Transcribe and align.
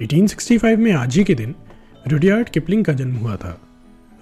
1865 0.00 0.76
में 0.76 0.90
आज 0.92 1.16
ही 1.16 1.22
के 1.24 1.34
दिन 1.34 1.54
रुडियार्ड 2.08 2.48
किपलिंग 2.48 2.84
का 2.84 2.92
जन्म 2.92 3.16
हुआ 3.16 3.34
था। 3.36 3.58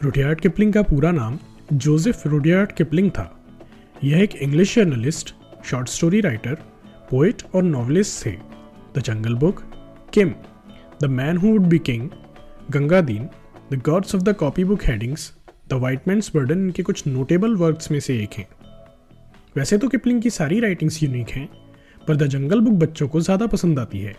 रुडियार्ड 0.02 0.40
किपलिंग 0.40 0.72
का 0.72 0.80
पूरा 0.82 1.10
नाम 1.10 1.38
जोसेफ 1.74 2.26
रुडियार्ड 2.26 2.72
किपलिंग 2.72 3.10
था। 3.10 3.24
यह 4.04 4.22
एक 4.22 4.34
English 4.36 4.74
journalist 4.74 5.34
short 5.64 5.88
story 5.88 6.20
writer 6.20 6.54
poet 7.10 7.42
और 7.54 7.62
नॉवलिस्ट 7.62 8.24
थे। 8.26 8.30
The 8.96 9.02
jungle 9.04 9.34
book 9.34 9.62
Kim 10.14 10.32
the 11.02 11.10
man 11.10 11.36
who 11.36 11.48
would 11.48 11.66
be 11.66 11.78
king 11.78 12.08
Gunga Din 12.70 13.28
the 13.72 13.80
gods 13.84 14.14
of 14.14 14.22
the 14.22 14.34
copybook 14.64 14.84
headings 14.84 15.32
the 15.68 15.78
white 15.82 16.08
man's 16.08 16.30
burden 16.34 16.64
इनके 16.64 16.82
कुछ 16.82 17.06
notable 17.06 17.54
works 17.56 17.90
में 17.90 17.98
से 18.00 18.18
एक 18.22 18.34
हैं। 18.38 18.48
वैसे 19.56 19.78
तो 19.78 19.88
किपलिंग 19.88 20.20
की 20.22 20.30
सारी 20.30 20.60
राइटिंग्स 20.60 21.02
यूनिक 21.02 21.30
हैं, 21.30 21.48
पर 22.08 22.16
द 22.16 22.26
जंगल 22.26 22.60
बुक 22.60 22.74
बच्चों 22.74 23.08
को 23.08 23.20
ज़्यादा 23.20 23.46
पसंद 23.46 23.78
आती 23.78 24.00
है। 24.00 24.14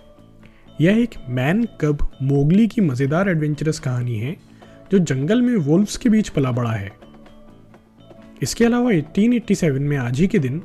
यह 0.82 0.98
एक 0.98 1.10
मैन 1.30 1.68
कब 1.82 2.12
मोगली 2.22 2.68
की 2.68 2.82
मज़ेदार 2.82 3.30
एडवेंचरस 3.30 3.80
कहानी 3.80 4.16
है, 4.16 4.38
जो 4.92 5.00
जंगल 5.00 5.42
में 5.42 5.56
वोल्व्स 5.56 5.98
के 5.98 6.10
बीच 6.10 6.30
पला 6.30 6.52
बड़ा 6.52 6.72
है। 6.72 6.92
इसके 8.42 8.66
अलावा 8.66 8.92
1887 8.92 9.80
में 9.80 9.98
आज 9.98 10.20
ही 10.20 10.28
के 10.28 10.40
दिन 10.40 10.62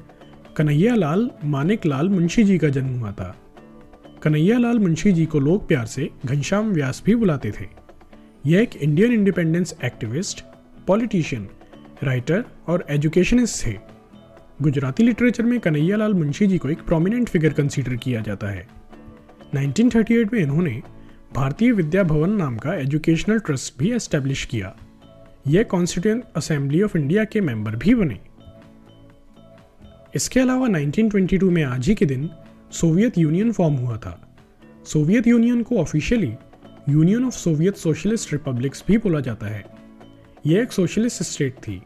कन्हैया 0.56 0.94
लाल 0.94 1.31
मानिक 1.44 1.87
लाल 1.87 2.09
मुंशी 2.09 2.44
जी 2.44 2.59
का 2.59 2.69
जन्म 2.69 2.99
हुआ 2.99 3.12
था। 3.12 3.37
कन्हैया 4.22 4.59
लाल 4.59 4.78
मुंशी 4.78 5.12
जी 5.12 5.27
को 5.27 5.38
लोग 5.38 5.69
प्यार 5.69 5.87
से 5.87 6.10
घनश्याम 6.27 6.71
व्यास 6.71 7.03
भी 7.06 7.15
बुलाते 7.15 7.50
थे। 7.50 7.65
यह 8.47 8.60
एक 8.60 8.77
Indian 8.77 9.12
independence 9.12 9.75
activist, 9.84 10.44
politician, 10.87 11.49
writer 12.03 12.44
और 12.69 12.87
एजुकेशनिस्ट 12.91 13.66
थे। 13.66 13.75
गुजराती 14.62 15.03
लिटरेचर 15.03 15.43
में 15.43 15.60
कन्हैया 15.60 15.97
लाल 15.97 16.15
मुंशी 16.15 16.47
जी 16.47 16.59
को 16.59 16.69
एक 16.69 16.83
प्रोमिनेंट 16.83 17.28
फिगर 17.28 17.53
कंसीडर 17.53 17.97
किया 17.97 18.21
जाता 18.21 18.47
है। 18.47 18.78
1938 19.54 20.32
में 20.32 20.41
इन्होंने 20.41 20.82
भारतीय 21.34 21.72
विद्या 21.72 22.03
भवन 22.03 22.31
नाम 22.31 22.56
का 22.56 22.75
एजुकेशनल 22.75 23.38
ट्रस्ट 23.38 23.75
भी 23.78 23.92
एस्टेब्लिश 23.92 24.44
किया। 24.44 24.76
यह 25.47 25.62
कॉन्स्टिट्यूंट 25.62 26.25
असेंबली 26.36 26.82
ऑफ़ 26.82 26.98
इंडिया 26.98 27.25
के 27.25 27.41
मेंबर 27.41 27.76
भी 27.76 27.94
बने। 27.94 28.19
इसके 30.14 30.41
अलावा 30.41 30.69
1922 30.69 31.42
में 31.42 31.64
आज 31.64 31.88
ही 31.88 31.94
के 31.94 32.06
दिन 32.06 32.31
सोवियत 32.72 33.19
यूनियन 33.19 33.53
फॉर्म 33.53 33.75
हुआ 33.75 33.97
था। 33.97 34.36
सोवियत 34.84 35.26
यूनियन 35.26 35.62
को 35.62 35.76
officially 35.76 36.34
union 36.88 37.25
of 37.25 37.34
Soviet 37.34 37.76
socialist 37.76 38.32
republics 38.32 38.84
भी 38.88 38.98
बोला 38.98 39.20
जाता 39.20 39.47
है। 39.47 39.65
यह 40.47 40.62
एक 40.62 40.72
सोशलिस्ट 40.72 41.22
स्टेट 41.22 41.54
थी। 41.54 41.82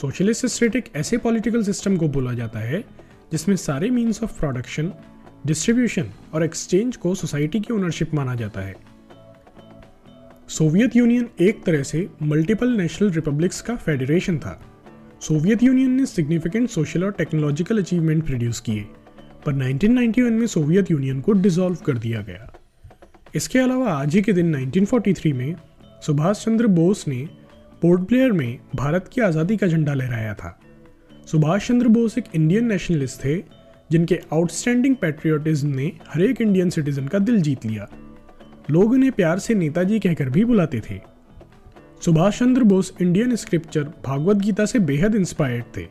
सोशलिस्ट 0.00 0.46
स्टेट 0.46 0.76
एक 0.76 0.84
ऐसे 0.96 1.16
पॉलिटिकल 1.16 1.62
सिस्टम 1.62 1.96
को 1.96 2.08
बोला 2.08 2.32
जाता 2.32 2.58
है 2.58 2.84
जिसमें 3.32 3.56
सारे 3.56 3.90
मीन्स 3.90 4.22
ऑफ़ 4.22 4.38
प्रोडक्शन 4.38 4.92
डिस्ट्रीब्यूशन 5.46 6.10
और 6.34 6.44
एक्सचेंज 6.44 6.96
को 6.96 7.14
सोसाइटी 7.14 7.60
की 7.60 7.72
ओनरशिप 7.72 8.14
माना 8.14 8.34
जाता 8.34 8.60
है। 8.60 8.74
सोवियत 10.48 10.96
यूनियन 10.96 11.28
एक 11.40 11.64
तरह 11.64 11.82
से 11.82 12.06
मल्टीपल 12.22 12.76
नेशनल 12.76 13.10
रिपब्लिक्स 13.10 13.60
का 13.60 13.76
फेडरेशन 13.76 14.38
था। 14.38 14.60
सोवियत 15.20 15.62
यूनियन 15.62 15.90
ने 15.90 16.06
सिग्निफिकेंट 16.06 16.68
सोशल 16.70 17.04
और 17.04 17.12
टेक्नोलॉजिकल 17.12 17.78
अचीवमेंट 17.78 18.24
प्रोड्यूस 18.26 18.60
किए, 18.60 18.86
पर 19.46 19.52
1991 19.54 20.30
में 20.30 20.46
सोवियत 20.46 20.90
यूनियन 20.90 21.20
को 21.20 21.32
डिसॉल्व 21.32 21.78
कर 21.86 21.98
दिया 21.98 22.20
गया। 22.20 22.52
इसके 23.34 23.58
अलावा 23.58 23.92
आज 23.92 24.14
ही 24.14 24.22
के 24.22 24.32
दिन 24.32 24.54
1943 24.54 25.32
में 25.32 25.54
सुभाष 26.06 26.44
चंद्र 26.44 26.66
बोस 26.66 27.08
ने 27.08 27.28
पोर्ट 27.82 28.00
ब्लेयर 28.00 28.32
में 28.32 28.58
भारत 28.74 29.10
की 29.12 29.20
आज़ादी 29.20 29.56
का 29.56 29.66
झंडा 29.66 29.94
लहराया 29.94 30.34
था। 30.34 30.58
सुभाष 31.26 31.68
चंद्र 31.68 31.88
बोस 31.88 32.18
एक 32.18 32.24
इंडियन 32.34 32.66
नेशनलिस्ट 32.66 33.24
थे 33.24 33.36
जिनके 33.90 34.18
आउटस्टैंडिंग 34.32 34.96
पैट्रियोटिज्म 34.96 35.68
ने 35.68 35.92
हर 36.08 36.22
एक 36.22 36.40
इंडियन 36.40 36.70
सिटीजन 36.70 37.08
का 37.08 37.18
दिल 37.18 37.40
जीत 37.40 37.66
लिया। 37.66 37.88
लोग 38.70 38.92
उन्हें 38.92 39.12
प्यार 39.12 39.38
से 39.38 39.54
नेताजी 39.54 39.98
कहकर 39.98 40.28
भी 40.28 40.44
बुलाते 40.44 40.80
थे। 40.80 41.00
सुभाष 42.04 42.38
चंद्र 42.38 42.62
बोस 42.62 42.92
इंडियन 43.02 43.36
स्क्रिप्चर 43.36 43.84
भागवत 43.84 44.36
गीता 44.36 44.64
से 44.64 44.78
बेहद 44.78 45.14
इंस्पायर्ड 45.14 45.64
थे। 45.76 45.86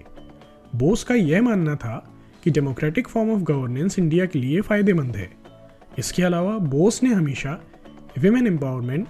बोस 0.75 1.03
का 1.03 1.15
यह 1.15 1.41
मानना 1.41 1.75
था 1.75 2.11
कि 2.43 2.51
democratic 2.51 3.07
form 3.07 3.31
of 3.31 3.41
governance 3.41 3.99
India 3.99 4.25
के 4.25 4.39
लिए 4.39 4.61
फ़ायदेमंद 4.61 5.15
है। 5.15 5.29
इसके 5.99 6.23
अलावा 6.23 6.57
बोस 6.57 7.03
ने 7.03 7.09
हमेशा 7.09 7.59
विमेन 8.19 8.47
एम्पावरमेंट 8.47 9.07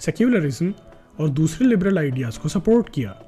सेक्युलरिज्म 0.00 0.74
और 1.20 1.28
दूसरे 1.28 1.66
लिबरल 1.66 1.98
आइडियाज़ 1.98 2.38
को 2.38 2.48
सपोर्ट 2.48 2.88
किया। 2.88 3.22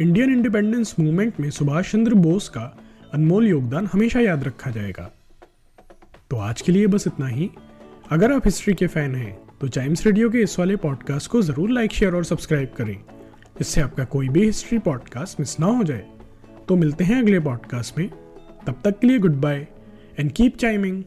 इंडियन 0.00 0.32
इंडिपेंडेंस 0.32 0.94
मूवमेंट 1.00 1.40
में 1.40 1.50
सुभाष 1.50 1.92
चंद्र 1.92 2.14
बोस 2.14 2.48
का 2.48 2.78
अनमोल 3.14 3.46
योगदान 3.46 3.86
हमेशा 3.86 4.20
याद 4.20 4.44
रखा 4.44 4.70
जाएगा। 4.70 5.10
तो 6.30 6.36
आज 6.36 6.60
के 6.62 6.72
लिए 6.72 6.86
बस 6.86 7.06
इतना 7.06 7.26
ही। 7.26 7.50
अगर 8.10 8.32
आप 8.32 8.44
हिस्ट्री 8.44 8.74
के 8.74 8.86
फ़ैन 8.86 9.14
हैं 9.14 9.36
तो 9.60 9.68
चाइम्स 9.68 10.04
रेडियो 10.06 10.30
के 10.30 10.38
इस 10.38 10.58
वाले 10.58 10.76
पॉडकास्ट 10.76 11.30
को 11.30 11.42
ज़रूर 11.42 11.70
लाइक 11.70 11.92
शेयर 11.92 12.14
और 12.14 12.24
सब्सक्राइब 12.24 12.72
करें। 12.76 12.96
इससे 13.60 13.80
आपका 13.80 14.04
कोई 14.04 14.28
भी 14.28 14.44
हिस्ट्री 14.44 14.78
पॉडकास्ट 14.78 15.40
मिस 15.40 15.58
ना 15.60 15.66
हो 15.66 15.84
जाए। 15.84 16.04
तो 16.68 16.76
मिलते 16.76 17.04
हैं 17.04 17.18
अगले 17.18 17.40
पॉडकास्ट 17.40 17.98
में। 17.98 18.08
तब 18.66 18.80
तक 18.84 18.98
के 18.98 19.06
लिए 19.06 19.18
good 19.18 19.40
bye 19.40 19.66
and 20.18 20.32
keep 20.32 20.56
chiming 20.56 21.02